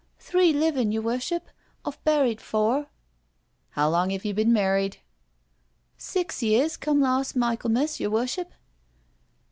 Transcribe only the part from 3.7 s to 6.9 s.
How long have you been married?"" Six years